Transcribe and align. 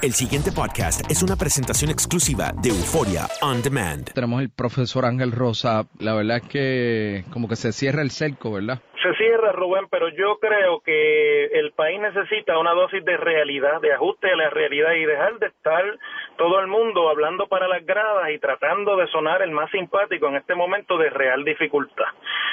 El 0.00 0.12
siguiente 0.12 0.52
podcast 0.52 1.10
es 1.10 1.24
una 1.24 1.34
presentación 1.34 1.90
exclusiva 1.90 2.54
de 2.62 2.68
Euforia 2.68 3.26
On 3.42 3.60
Demand. 3.60 4.12
Tenemos 4.12 4.40
el 4.40 4.48
profesor 4.48 5.04
Ángel 5.04 5.32
Rosa. 5.32 5.88
La 5.98 6.14
verdad 6.14 6.36
es 6.36 6.42
que 6.44 7.24
como 7.32 7.48
que 7.48 7.56
se 7.56 7.72
cierra 7.72 8.02
el 8.02 8.12
cerco, 8.12 8.52
¿verdad? 8.52 8.80
Se 9.02 9.07
cierra, 9.28 9.52
Rubén, 9.52 9.88
pero 9.90 10.08
yo 10.08 10.38
creo 10.38 10.80
que 10.80 11.44
el 11.46 11.72
país 11.72 12.00
necesita 12.00 12.58
una 12.58 12.72
dosis 12.72 13.04
de 13.04 13.18
realidad, 13.18 13.78
de 13.82 13.92
ajuste 13.92 14.30
a 14.30 14.36
la 14.36 14.48
realidad 14.48 14.92
y 14.94 15.04
dejar 15.04 15.38
de 15.38 15.48
estar 15.48 15.84
todo 16.38 16.60
el 16.60 16.66
mundo 16.66 17.10
hablando 17.10 17.46
para 17.46 17.68
las 17.68 17.84
gradas 17.84 18.30
y 18.30 18.38
tratando 18.38 18.96
de 18.96 19.06
sonar 19.08 19.42
el 19.42 19.50
más 19.50 19.70
simpático 19.70 20.28
en 20.28 20.36
este 20.36 20.54
momento 20.54 20.96
de 20.96 21.10
real 21.10 21.44
dificultad. 21.44 22.06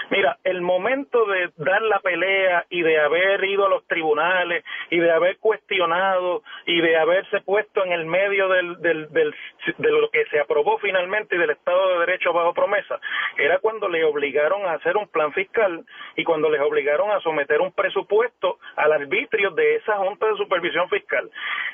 Mira, 0.10 0.38
el 0.44 0.62
momento 0.62 1.26
de 1.26 1.50
dar 1.56 1.82
la 1.84 2.00
pelea 2.00 2.66
y 2.70 2.82
de 2.82 3.00
haber 3.00 3.44
ido 3.46 3.66
a 3.66 3.70
los 3.70 3.88
tribunales 3.88 4.64
y 4.90 5.00
de 5.00 5.12
haber 5.12 5.38
cuestionado 5.38 6.44
y 6.66 6.82
de 6.82 6.98
haberse 6.98 7.42
puesto 7.42 7.86
en 7.86 7.94
el 7.94 8.06
medio 8.06 8.50
del, 8.50 8.82
del, 8.82 9.10
del, 9.14 9.34
de 9.78 9.92
lo 9.92 10.10
que 10.10 10.26
se 10.26 10.40
aprobó 10.40 10.78
finalmente 10.80 11.36
y 11.36 11.40
del 11.40 11.52
Estado 11.52 11.94
de 11.94 12.00
Derecho 12.00 12.34
bajo 12.34 12.54
promesa, 12.54 13.00
era 13.38 13.60
cuando 13.60 13.88
le 13.88 14.04
obligaron 14.04 14.66
a 14.66 14.74
hacer 14.74 14.98
un 14.98 15.08
plan 15.08 15.32
fiscal 15.32 15.86
y 16.16 16.24
cuando 16.24 16.50
les 16.50 16.62
obligaron 16.66 17.12
a 17.12 17.20
someter 17.22 17.62
un 17.62 17.72
presupuesto 17.72 18.60
al 18.76 18.92
arbitrio 18.92 19.52
de 19.52 19.76
esa 19.76 19.98
Junta 19.98 20.28
de 20.28 20.38
Supervisión 20.38 20.90
Fiscal. 20.90 21.30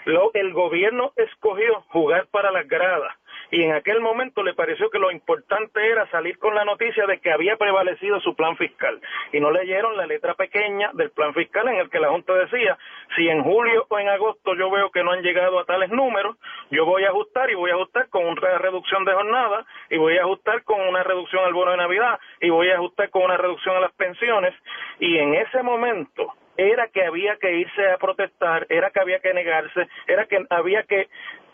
Lo, 0.06 0.32
el 0.34 0.54
gobierno 0.54 1.14
escogió 1.16 1.82
jugar 1.90 2.28
para 2.28 2.52
las 2.52 2.68
gradas 2.68 3.14
y 3.52 3.64
en 3.64 3.74
aquel 3.74 4.00
momento 4.00 4.44
le 4.44 4.54
pareció 4.54 4.90
que 4.90 4.98
lo 4.98 5.12
importante 5.12 5.86
era 5.86 6.10
salir 6.10 6.40
con 6.40 6.56
la 6.56 6.64
noticia 6.64 7.06
de 7.06 7.20
que 7.20 7.32
había 7.32 7.58
prevalecido 7.58 8.20
su 8.22 8.34
plan 8.34 8.56
fiscal. 8.56 9.00
Y 9.34 9.42
no 9.42 9.52
leyeron 9.52 9.98
la 9.98 10.08
letra 10.08 10.36
pequeña 10.36 10.92
del 10.94 11.12
plan 11.12 11.34
fiscal 11.34 11.68
en 11.68 11.76
el 11.76 11.90
que 11.90 12.00
la 12.00 12.10
Junta 12.10 12.34
decía, 12.34 12.78
si 13.16 13.28
en 13.28 13.44
julio 13.44 13.86
o 13.90 14.00
en 14.00 14.08
agosto 14.08 14.56
yo 14.56 14.72
veo 14.72 14.90
que 14.90 15.04
no 15.04 15.12
han 15.12 15.22
llegado 15.22 15.60
a 15.60 15.66
tales 15.66 15.90
números, 15.90 16.38
yo 16.72 16.86
voy 16.86 17.04
a 17.04 17.10
ajustar 17.10 17.50
y 17.52 17.56
voy 17.56 17.72
a 17.72 17.76
ajustar 17.76 18.08
con 18.10 18.26
una 18.26 18.58
reducción 18.58 19.04
de 19.04 19.14
jornada 19.14 19.66
y 19.90 19.98
voy 19.98 20.18
a 20.18 20.22
ajustar 20.22 20.64
con 20.64 20.80
una 20.80 21.04
reducción 21.04 21.44
al 21.44 21.54
bono 21.54 21.72
de 21.72 21.78
Navidad 21.78 22.20
y 22.40 22.50
voy 22.50 22.70
a 22.70 22.76
ajustar 22.76 23.10
con 23.10 23.24
una 23.24 23.36
reducción 23.36 23.76
a 23.76 23.82
las 23.82 23.92
pensiones. 23.94 24.54
Y 25.00 25.18
en 25.18 25.34
ese 25.36 25.62
momento 25.62 26.34
era 26.58 26.88
que 26.88 27.04
había 27.04 27.38
que 27.38 27.54
irse 27.54 27.90
a 27.90 27.98
protestar, 27.98 28.66
era 28.70 28.92
que 28.92 29.00
había 29.00 29.20
que 29.20 29.34
negarse, 29.34 29.88
era 30.08 30.26
que 30.26 30.46
había 30.50 30.84
que 30.84 31.08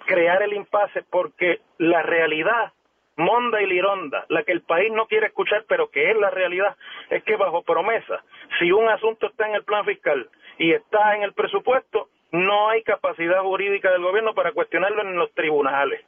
crear 0.08 0.42
el 0.42 0.54
impasse 0.54 1.04
porque 1.04 1.60
la 1.78 2.02
realidad 2.02 2.74
monda 3.18 3.62
y 3.62 3.68
lironda, 3.68 4.26
la 4.30 4.44
que 4.44 4.52
el 4.52 4.62
país 4.62 4.92
no 4.92 5.08
quiere 5.08 5.28
escuchar, 5.28 5.66
pero 5.68 5.90
que 5.90 6.12
es 6.12 6.18
la 6.18 6.30
realidad, 6.30 6.76
es 7.10 7.24
que 7.24 7.36
bajo 7.36 7.64
promesa, 7.64 8.24
si 8.60 8.72
un 8.72 8.88
asunto 8.88 9.28
está 9.28 9.48
en 9.48 9.56
el 9.56 9.64
plan 9.64 9.86
fiscal 9.86 10.30
y 10.58 10.72
está 10.72 11.16
en 11.16 11.24
el 11.24 11.34
presupuesto, 11.34 12.10
no 12.32 12.70
hay 12.70 12.84
capacidad 12.84 13.42
jurídica 13.42 13.92
del 13.92 14.04
gobierno 14.04 14.34
para 14.34 14.52
cuestionarlo 14.52 15.02
en 15.02 15.16
los 15.16 15.32
tribunales. 15.34 16.06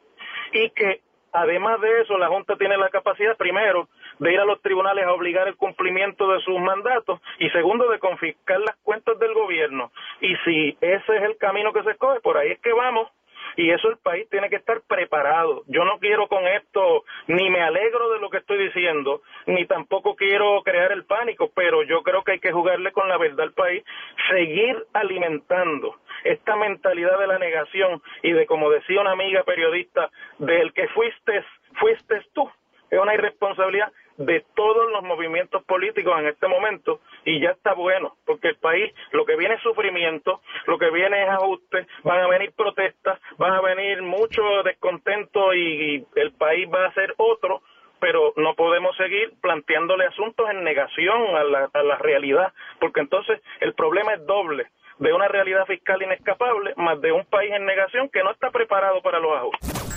Y 0.54 0.70
que 0.72 1.02
además 1.32 1.82
de 1.82 2.02
eso, 2.02 2.18
la 2.18 2.28
Junta 2.28 2.56
tiene 2.58 2.78
la 2.78 2.90
capacidad, 2.90 3.38
primero, 3.38 3.88
de 4.20 4.34
ir 4.34 4.40
a 4.40 4.46
los 4.46 4.62
tribunales 4.62 5.06
a 5.06 5.14
obligar 5.14 5.48
el 5.48 5.56
cumplimiento 5.56 6.32
de 6.32 6.42
sus 6.42 6.60
mandatos 6.60 7.22
y 7.40 7.50
segundo, 7.50 7.90
de 7.90 8.00
confiscar 8.00 8.60
las 8.60 8.76
cuentas 8.84 9.18
del 9.18 9.34
gobierno. 9.34 9.92
Y 10.22 10.36
si 10.46 10.78
ese 10.82 11.18
es 11.18 11.24
el 11.24 11.38
camino 11.38 11.74
que 11.74 11.84
se 11.84 11.92
escoge, 11.92 12.20
por 12.20 12.38
ahí 12.38 12.52
es 12.52 12.60
que 12.60 12.74
vamos 12.74 13.10
y 13.56 13.72
eso 13.72 13.90
el 13.90 13.98
país 13.98 14.28
tiene 14.30 14.50
que 14.50 14.58
estar 14.58 14.82
preparado. 14.88 15.64
Yo 15.68 15.86
no 15.86 16.00
quiero 16.00 16.28
con 16.28 16.46
esto, 16.48 17.04
ni 17.28 17.50
me 17.50 17.62
alegro 17.62 18.10
de 18.12 18.20
lo 18.20 18.30
que 18.30 18.38
estoy 18.38 18.58
diciendo, 18.58 19.22
ni 19.46 19.66
tampoco 19.66 20.16
quiero 20.16 20.62
crear 20.64 20.92
el 20.92 21.06
pánico, 21.06 21.52
pero 21.54 21.84
yo 21.84 22.04
creo 22.04 22.24
que 22.24 22.34
hay 22.34 22.40
que 22.40 22.52
jugarle 22.52 22.92
con 22.92 23.08
la 23.08 23.18
verdad 23.18 23.42
al 23.42 23.54
país, 23.54 23.84
seguir 24.30 24.86
alimentando 24.94 25.96
esta 26.24 26.56
mentalidad 26.56 27.18
de 27.20 27.28
la 27.28 27.40
negación 27.40 28.02
y 28.24 28.32
de, 28.32 28.46
como 28.46 28.70
decía 28.70 29.02
una 29.02 29.12
amiga 29.12 29.44
periodista, 29.44 30.10
del 30.38 30.74
que 30.74 30.88
fuiste, 30.90 31.44
fuiste 31.80 32.22
tú. 32.34 32.50
Es 32.90 33.00
una 33.00 33.14
irresponsabilidad 33.14 33.92
de 34.20 34.44
todos 34.54 34.92
los 34.92 35.02
movimientos 35.04 35.64
políticos 35.64 36.14
en 36.20 36.28
este 36.28 36.48
momento 36.48 37.00
y 37.24 37.40
ya 37.40 37.52
está 37.52 37.74
bueno, 37.74 38.18
porque 38.26 38.50
el 38.50 38.58
país 38.58 38.94
lo 39.12 39.26
que 39.26 39.38
viene 39.38 39.56
es 39.56 39.62
sufrimiento, 39.62 40.42
lo 40.68 40.78
que 40.78 40.92
viene 40.92 41.24
es 41.24 41.30
ajuste, 41.30 41.88
van 42.04 42.20
a 42.20 42.28
venir 42.28 42.52
protestas, 42.52 43.20
van 43.38 43.54
a 43.54 43.62
venir 43.62 44.02
mucho 44.02 44.42
descontento 44.64 45.54
y, 45.54 46.06
el 46.16 46.34
país 46.34 46.68
va 46.74 46.86
a 46.86 46.94
ser 46.94 47.14
otro, 47.18 47.62
pero 48.00 48.34
no 48.36 48.56
podemos 48.56 48.96
seguir 48.98 49.32
planteándole 49.42 50.06
asuntos 50.06 50.50
en 50.50 50.64
negación 50.64 51.36
a 51.36 51.44
la, 51.44 51.70
a 51.72 51.84
la 51.84 51.98
realidad, 51.98 52.54
porque 52.80 53.00
entonces 53.00 53.42
el 53.62 53.74
problema 53.74 54.14
es 54.14 54.26
doble 54.26 54.68
de 54.98 55.14
una 55.14 55.30
realidad 55.30 55.66
fiscal 55.66 56.02
inescapable, 56.02 56.74
más 56.76 57.00
de 57.00 57.14
un 57.14 57.26
país 57.26 57.52
en 57.54 57.66
negación 57.66 58.10
que 58.10 58.22
no 58.22 58.32
está 58.32 58.52
preparado 58.52 59.02
para 59.02 59.20
los 59.20 59.32
ajustes. 59.34 59.79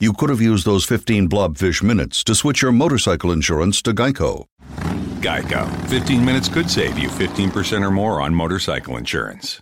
you 0.00 0.12
could 0.12 0.30
have 0.30 0.40
used 0.40 0.64
those 0.64 0.84
15 0.84 1.28
blobfish 1.28 1.82
minutes 1.82 2.22
to 2.22 2.32
switch 2.32 2.62
your 2.62 2.70
motorcycle 2.70 3.32
insurance 3.32 3.82
to 3.82 3.92
Geico. 3.92 4.44
Geico. 5.20 5.68
15 5.88 6.24
minutes 6.24 6.48
could 6.48 6.70
save 6.70 6.96
you 6.96 7.08
15% 7.08 7.84
or 7.84 7.90
more 7.90 8.20
on 8.20 8.32
motorcycle 8.32 8.96
insurance. 8.96 9.60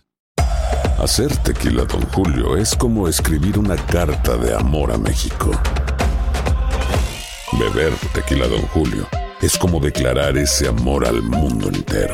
Hacer 0.99 1.29
tequila, 1.43 1.85
Don 1.85 2.01
Julio, 2.11 2.55
es 2.55 2.75
como 2.75 3.07
escribir 3.07 3.57
una 3.57 3.75
carta 3.75 4.37
de 4.37 4.53
amor 4.53 4.91
a 4.91 4.97
México. 4.97 5.51
Beber 7.53 7.93
tequila, 8.13 8.47
Don 8.47 8.61
Julio, 8.67 9.07
es 9.41 9.57
como 9.57 9.79
declarar 9.79 10.37
ese 10.37 10.67
amor 10.67 11.07
al 11.07 11.23
mundo 11.23 11.69
entero. 11.69 12.13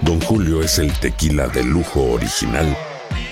Don 0.00 0.18
Julio 0.22 0.62
es 0.62 0.78
el 0.78 0.90
tequila 1.00 1.48
de 1.48 1.62
lujo 1.64 2.12
original, 2.12 2.74